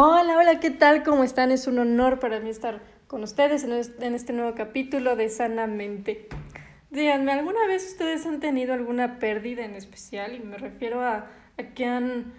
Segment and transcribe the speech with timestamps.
[0.00, 1.02] Hola, hola, ¿qué tal?
[1.02, 1.50] ¿Cómo están?
[1.50, 6.28] Es un honor para mí estar con ustedes en este nuevo capítulo de Sanamente.
[6.92, 10.36] Díganme, ¿alguna vez ustedes han tenido alguna pérdida en especial?
[10.36, 11.26] Y me refiero a,
[11.74, 12.32] que han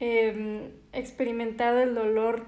[0.00, 2.46] em, experimentado el dolor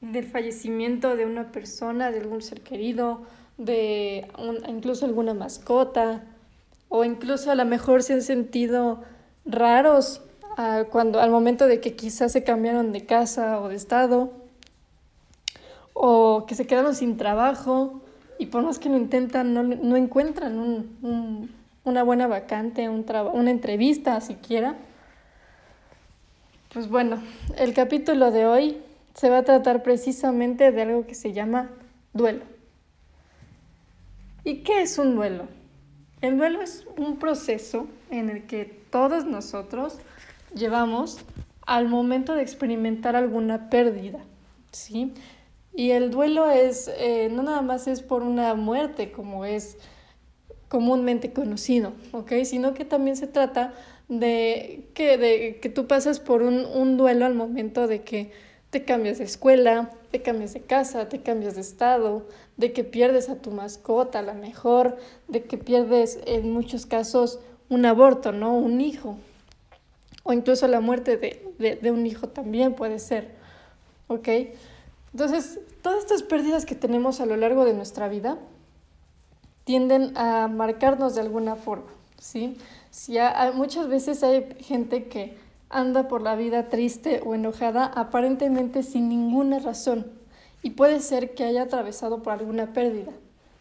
[0.00, 3.24] del fallecimiento de una persona, de algún ser querido,
[3.58, 4.26] de
[4.68, 6.24] incluso alguna mascota,
[6.88, 9.04] o incluso a lo mejor se han sentido
[9.44, 10.22] raros
[10.90, 14.32] cuando, al momento de que quizás se cambiaron de casa o de estado,
[15.92, 18.00] o que se quedaron sin trabajo
[18.38, 21.50] y por más que lo intentan no, encuentran un,
[21.84, 24.76] una buena vacante, un una entrevista siquiera.
[26.72, 27.22] Pues bueno,
[27.56, 28.78] el capítulo de hoy
[29.14, 31.70] se va a tratar precisamente de algo que se llama
[32.12, 32.44] duelo.
[34.44, 35.46] ¿Y qué es un duelo?
[36.20, 39.98] El duelo es un proceso en el que todos nosotros
[40.54, 41.18] llevamos
[41.66, 44.20] al momento de experimentar alguna pérdida,
[44.72, 45.12] ¿sí?
[45.74, 49.76] Y el duelo es, eh, no nada más es por una muerte como es
[50.68, 52.32] comúnmente conocido, ¿ok?
[52.44, 53.74] Sino que también se trata
[54.08, 58.32] de que, de, que tú pasas por un, un duelo al momento de que
[58.70, 63.28] te cambias de escuela, te cambias de casa, te cambias de estado, de que pierdes
[63.28, 64.96] a tu mascota, a la mejor,
[65.26, 68.56] de que pierdes en muchos casos un aborto, ¿no?
[68.56, 69.18] Un hijo,
[70.28, 73.34] o incluso la muerte de, un hijo también puede ser,
[74.08, 74.28] ¿ok?
[75.14, 78.36] Entonces, todas estas pérdidas que tenemos a lo largo de nuestra vida
[79.64, 82.58] tienden a marcarnos de alguna forma, ¿sí?
[82.90, 83.16] Si
[83.54, 85.38] muchas veces hay gente que
[85.70, 90.12] anda por la vida triste o enojada aparentemente sin ninguna razón
[90.62, 93.12] y puede ser que haya atravesado por alguna pérdida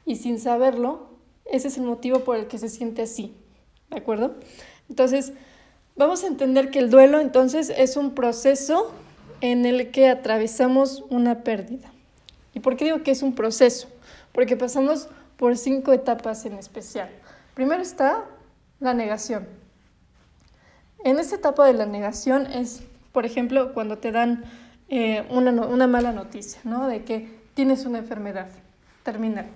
[0.05, 1.07] y sin saberlo,
[1.45, 3.33] ese es el motivo por el que se siente así,
[3.89, 4.35] ¿de acuerdo?
[4.89, 5.31] Entonces,
[5.97, 8.91] Vamos a entender que el duelo entonces es un proceso
[9.41, 11.91] en el que atravesamos una pérdida.
[12.53, 13.87] ¿Y por qué digo que es un proceso?
[14.31, 17.09] Porque pasamos por cinco etapas en especial.
[17.55, 18.25] Primero está
[18.79, 19.47] la negación.
[21.03, 24.43] En esta etapa de la negación es, por ejemplo, cuando te dan
[24.89, 26.87] eh, una, mala noticia, ¿no?
[26.87, 28.49] De que tienes una enfermedad
[29.01, 29.47] terminal,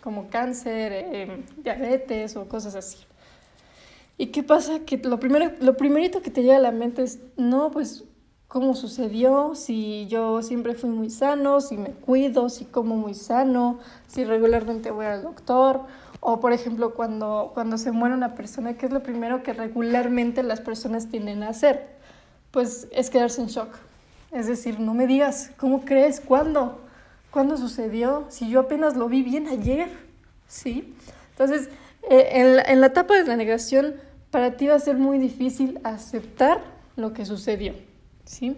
[0.00, 2.98] como cáncer, eh, diabetes o cosas así.
[4.18, 4.80] ¿Y qué pasa?
[4.80, 8.04] Que lo, primero, lo primerito que te llega a la mente es, no, pues,
[8.48, 9.54] ¿cómo sucedió?
[9.54, 13.78] Si yo siempre fui muy sano, si me cuido, si como muy sano,
[14.08, 15.80] si regularmente voy al doctor.
[16.20, 20.42] O, por ejemplo, cuando, cuando se muere una persona, ¿qué es lo primero que regularmente
[20.42, 21.96] las personas tienden a hacer?
[22.52, 23.74] Pues es quedarse en shock.
[24.30, 26.20] Es decir, no me digas, ¿cómo crees?
[26.20, 26.78] ¿Cuándo?
[27.30, 28.26] ¿Cuándo sucedió?
[28.28, 29.88] Si yo apenas lo vi bien ayer,
[30.46, 30.94] ¿sí?
[31.30, 31.70] Entonces,
[32.10, 33.94] eh, en, la, en la etapa de la negación,
[34.30, 36.60] para ti va a ser muy difícil aceptar
[36.96, 37.74] lo que sucedió.
[38.24, 38.56] ¿sí?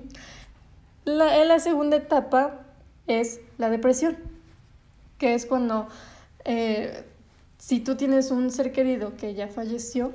[1.04, 2.60] La, en la segunda etapa
[3.06, 4.16] es la depresión,
[5.18, 5.88] que es cuando
[6.44, 7.04] eh,
[7.58, 10.12] si tú tienes un ser querido que ya falleció,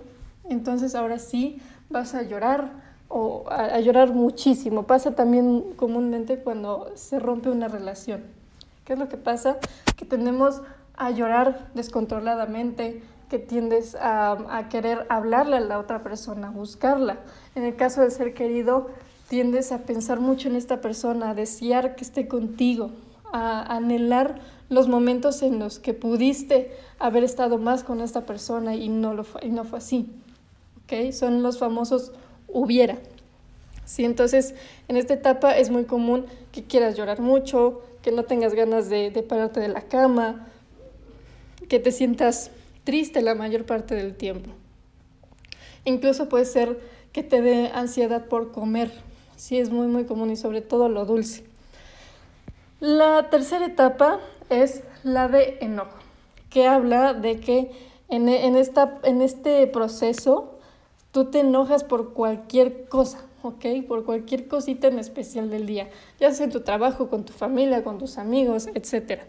[0.50, 2.72] entonces ahora sí vas a llorar
[3.08, 4.84] o a, llorar muchísimo.
[4.84, 8.24] Pasa también comúnmente cuando se rompe una relación.
[8.86, 9.58] ¿Qué es lo que pasa?
[9.96, 10.62] Que tendemos
[10.96, 17.20] a llorar descontroladamente, que tiendes a, querer hablarle a la otra persona, buscarla.
[17.56, 18.90] En el caso del ser querido,
[19.30, 22.90] tiendes a pensar mucho en esta persona, a desear que esté contigo,
[23.32, 28.90] a anhelar los momentos en los que pudiste haber estado más con esta persona y
[28.90, 30.10] no, lo fue, y no fue así.
[30.84, 31.14] ¿Okay?
[31.14, 32.12] Son los famosos
[32.48, 32.98] hubiera.
[33.86, 34.06] ¿Sí?
[34.06, 34.56] Entonces,
[34.88, 39.12] en esta etapa es muy común que quieras llorar mucho, que no tengas ganas de,
[39.12, 40.48] de pararte de la cama,
[41.68, 42.50] que te sientas
[42.90, 44.50] triste la mayor parte del tiempo.
[45.86, 46.80] Incluso puede ser
[47.12, 48.92] que te dé ansiedad por comer,
[49.36, 51.44] sí es muy muy común y sobre todo lo dulce.
[52.80, 54.20] La tercera etapa
[54.50, 56.00] es la de enojo,
[56.50, 57.70] que habla de que
[58.08, 60.58] en, esta, en este proceso
[61.12, 63.66] tú te enojas por cualquier cosa, ¿ok?
[63.88, 67.84] Por cualquier cosita en especial del día, ya sea en tu trabajo, con tu familia,
[67.84, 69.26] con tus amigos, etc.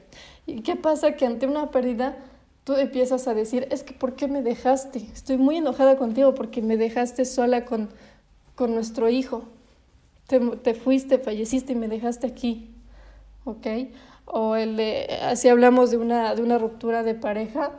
[0.46, 1.12] ¿Y qué pasa?
[1.12, 2.16] Que ante una pérdida
[2.64, 4.98] tú empiezas a decir, es que ¿por qué me dejaste?
[5.12, 7.88] Estoy muy enojada contigo porque me dejaste sola con,
[8.54, 9.44] con nuestro hijo.
[10.26, 12.70] Te, te, fuiste, falleciste y me dejaste aquí.
[13.44, 13.66] ¿Ok?
[14.26, 17.72] O el de, así hablamos de una, de una ruptura de pareja,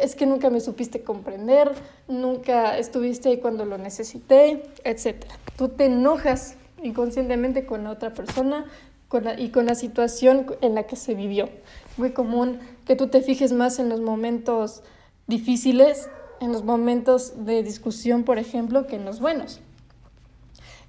[0.00, 1.70] es que nunca me supiste comprender,
[2.08, 5.24] nunca estuviste ahí cuando lo necesité, etc.
[5.56, 8.64] Tú te enojas inconscientemente con la otra persona
[9.08, 11.48] con y con la situación en la que se vivió.
[11.96, 14.82] Muy común que tú te fijes más en los momentos
[15.26, 16.08] difíciles,
[16.40, 19.60] en los momentos de discusión, por ejemplo, que en los buenos.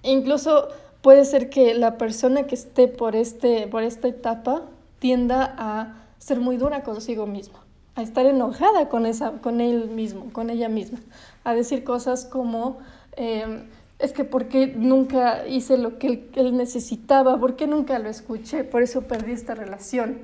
[0.04, 0.70] incluso
[1.02, 4.64] puede ser que la persona que esté por, este, por esta etapa
[5.00, 7.60] tienda a ser muy dura consigo misma,
[7.96, 11.00] a estar enojada con, esa, con él mismo, con ella misma,
[11.44, 12.80] a decir cosas como,
[13.16, 13.70] em,
[14.00, 17.40] es que ¿por qué nunca hice lo que él, él, necesitaba?
[17.40, 18.64] ¿Por qué nunca lo escuché?
[18.64, 20.20] Por eso perdí esta relación.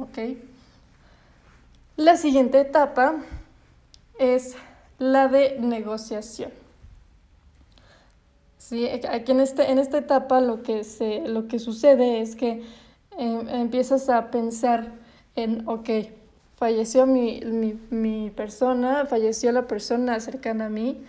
[0.00, 0.18] ¿Ok?
[1.96, 3.16] La siguiente etapa
[4.18, 4.56] es
[4.98, 6.52] la de negociación.
[8.56, 8.88] ¿Sí?
[8.88, 12.62] Aquí en, este, en esta etapa lo que, se, lo que sucede es que
[13.18, 14.92] em, empiezas a pensar
[15.36, 15.90] en, ok,
[16.56, 21.04] falleció mi, mi, mi persona, falleció la persona cercana a mí,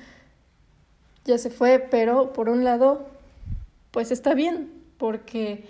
[1.23, 3.05] ya se fue, pero por un lado,
[3.91, 5.65] pues está bien, porque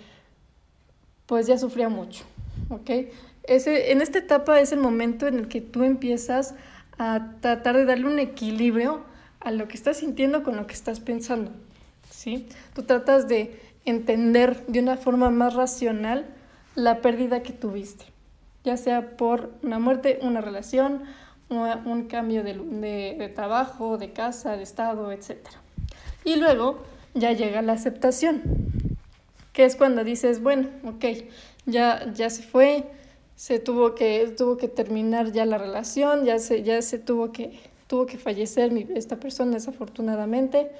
[1.26, 2.24] pues ya sufría mucho,
[2.68, 2.90] ¿ok?
[3.44, 6.54] Ese, en esta etapa es el momento en el que tú empiezas
[6.98, 9.02] a tratar de darle un equilibrio
[9.40, 11.50] a lo que estás sintiendo con lo que estás pensando,
[12.10, 12.46] ¿sí?
[12.74, 16.26] Tú tratas de entender de una forma más racional
[16.74, 18.04] la pérdida que tuviste,
[18.64, 21.02] ya sea por una muerte, una relación,
[21.48, 22.54] un cambio de,
[23.18, 25.36] de, trabajo, de casa, de estado, etc.
[26.24, 26.82] Y luego
[27.14, 28.42] ya llega la aceptación,
[29.52, 31.04] que es cuando dices, bueno, ok,
[31.66, 32.84] ya, ya se fue,
[33.36, 37.58] se tuvo que, tuvo que terminar ya la relación, ya se, ya se tuvo que,
[37.86, 40.70] tuvo que fallecer esta persona desafortunadamente,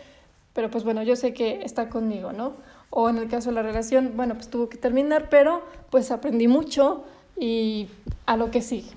[0.52, 2.52] pero pues bueno, yo sé que está conmigo, ¿no?
[2.90, 6.46] O en el caso de la relación, bueno, pues tuvo que terminar, pero pues aprendí
[6.46, 7.04] mucho
[7.38, 7.88] y
[8.26, 8.90] a lo que sigue,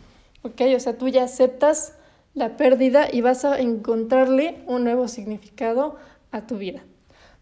[0.44, 0.62] ¿ok?
[0.76, 1.94] O sea, tú ya aceptas
[2.34, 5.96] la pérdida y vas a encontrarle un nuevo significado
[6.32, 6.84] a tu vida.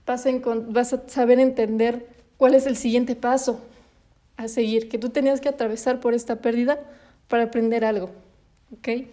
[0.05, 0.29] Vas a,
[0.67, 2.07] vas a saber entender
[2.37, 3.61] cuál es el siguiente paso,
[4.37, 6.79] a seguir, que tú tenías que atravesar por esta pérdida
[7.27, 8.09] para aprender algo,
[8.77, 9.07] ¿ok?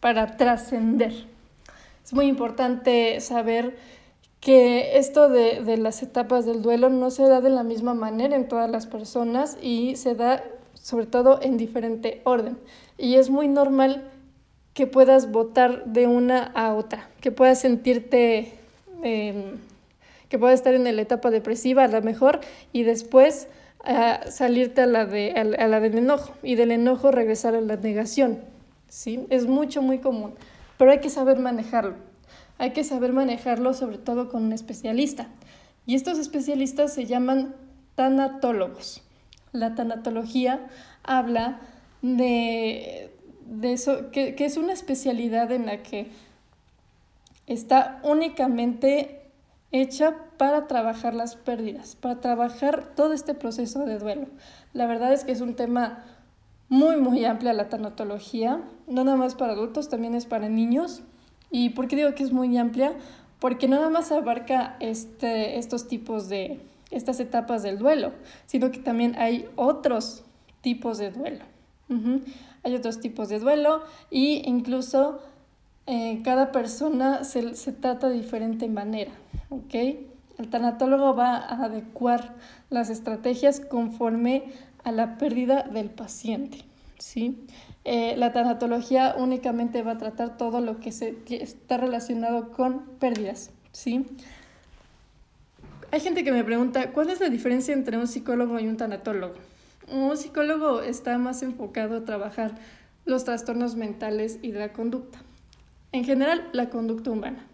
[0.00, 1.12] Para trascender.
[2.04, 3.76] Es muy importante saber
[4.40, 8.36] que esto de, de, las etapas del duelo no se da de la misma manera
[8.36, 10.44] en todas las personas y se da
[10.74, 12.56] sobre todo en diferente orden.
[12.96, 14.10] Y es muy normal
[14.74, 18.52] que puedas votar de una a otra, que puedas sentirte,
[19.02, 19.54] eh,
[20.28, 22.40] que puedas estar en la etapa depresiva a lo mejor
[22.72, 23.48] y después
[23.88, 27.76] a salirte a la, de, a, la del enojo y del enojo regresar a la
[27.76, 28.38] negación.
[28.88, 29.26] ¿sí?
[29.30, 30.34] Es mucho, muy común,
[30.76, 31.94] pero hay que saber manejarlo.
[32.58, 35.28] Hay que saber manejarlo sobre todo con un especialista.
[35.86, 37.54] Y estos especialistas se llaman
[37.94, 39.02] tanatólogos.
[39.52, 40.66] La tanatología
[41.02, 41.60] habla
[42.02, 43.10] de,
[43.46, 46.08] de eso, que, que es una especialidad en la que
[47.46, 49.27] está únicamente
[49.72, 54.26] hecha para trabajar las pérdidas, para trabajar todo este proceso de duelo.
[54.72, 56.04] La verdad es que es un tema
[56.68, 61.02] muy, muy amplia la tanatología, no nada más para adultos, también es para niños.
[61.50, 62.92] ¿Y por qué digo que es muy amplia?
[63.40, 66.60] Porque no nada más abarca este, estos tipos de,
[66.90, 68.12] estas etapas del duelo,
[68.46, 70.24] sino que también hay otros
[70.60, 71.44] tipos de duelo.
[72.64, 75.20] Hay otros tipos de duelo e incluso
[75.88, 79.10] eh, cada persona se, se trata de diferente manera.
[79.50, 79.74] ¿ok?
[80.38, 82.34] El tanatólogo va a adecuar
[82.70, 84.52] las estrategias conforme
[84.84, 86.58] a la pérdida del paciente,
[86.98, 87.44] ¿sí?
[87.84, 93.50] Eh, la tanatología únicamente va a tratar todo lo que se, está relacionado con pérdidas,
[93.72, 94.06] ¿sí?
[95.90, 99.34] Hay gente que me pregunta, ¿cuál es la diferencia entre un psicólogo y un tanatólogo?
[99.90, 102.52] Un psicólogo está más enfocado a trabajar
[103.06, 105.18] los trastornos mentales y de la conducta.
[105.92, 107.48] En general, la conducta humana.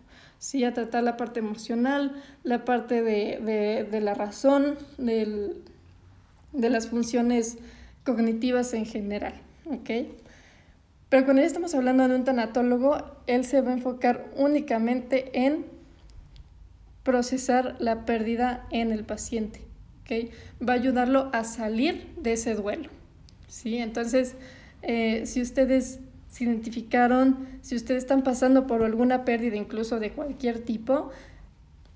[0.45, 0.63] ¿sí?
[0.65, 5.63] a tratar la parte emocional, la parte de, de, la razón, del,
[6.53, 7.57] de las funciones
[8.05, 9.33] cognitivas en general.
[9.65, 9.91] ¿ok?
[11.09, 15.65] Pero cuando ya estamos hablando de un tanatólogo, él se va a enfocar únicamente en
[17.05, 19.63] procesar la pérdida en el paciente.
[20.03, 20.31] ¿okay?
[20.67, 22.91] Va a ayudarlo a salir de ese duelo.
[23.49, 23.79] ¿sí?
[23.79, 24.35] Entonces,
[24.83, 26.01] eh, si ustedes
[26.35, 31.11] se identificaron, si ustedes están pasando por alguna pérdida incluso de cualquier tipo,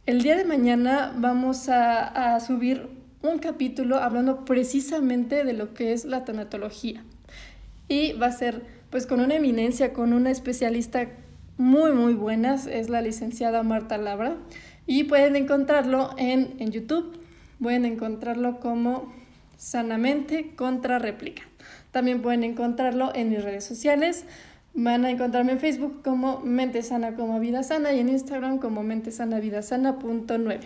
[0.07, 2.88] el día de mañana vamos a, a subir
[3.21, 7.02] un capítulo hablando precisamente de lo que es la tanatología.
[7.88, 11.09] Y va a ser pues con una eminencia, con una especialista
[11.57, 14.37] muy muy buena, es la licenciada Marta Labra.
[14.87, 17.18] Y pueden encontrarlo en, en YouTube,
[17.61, 19.12] pueden encontrarlo como
[19.57, 21.48] Sanamente contra réplica.
[21.91, 24.25] También pueden encontrarlo en mis redes sociales.
[24.75, 28.83] Van a encontrarme en Facebook como Mente Sana como Vida Sana y en Instagram como
[28.83, 30.61] Mente Sana Vida Sana.9.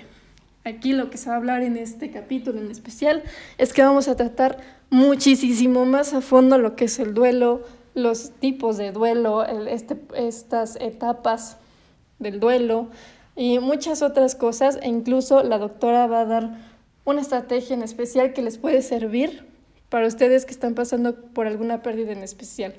[0.64, 3.23] Aquí lo que se va a hablar en este capítulo en especial
[3.59, 4.59] es que vamos a tratar
[4.90, 7.62] muchísimo más a fondo lo que es el duelo,
[7.94, 11.56] los tipos de duelo, este, estas etapas
[12.21, 12.88] del duelo,
[13.35, 14.78] y muchas otras cosas.
[14.82, 16.59] E incluso la doctora va a dar
[17.04, 19.44] una estrategia en especial que les puede servir
[19.92, 22.72] para ustedes que están pasando por alguna pérdida en especial.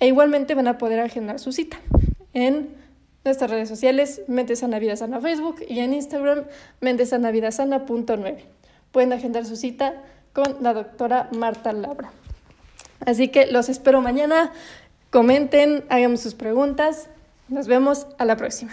[0.00, 1.78] E igualmente van a poder agendar su cita
[2.32, 2.70] en
[3.22, 6.44] nuestras redes sociales, Mente Sana Sana Facebook y en Instagram,
[6.80, 8.44] mentesanavidasana.9.
[8.92, 12.12] Pueden agendar su cita con la doctora Marta Labra.
[13.04, 14.52] Así que los espero mañana.
[15.10, 17.10] Comenten, hagan sus preguntas.
[17.48, 18.72] Nos vemos a la próxima.